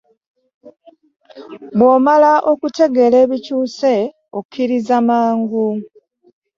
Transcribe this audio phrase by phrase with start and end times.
[1.77, 3.93] Bw'omala okutegeera ebikyuse
[4.39, 5.67] okiriza mangu.